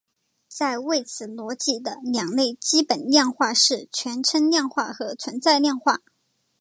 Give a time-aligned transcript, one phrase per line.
[0.49, 5.99] 在谓词逻辑的两类基本量化是全称量化和存在量化。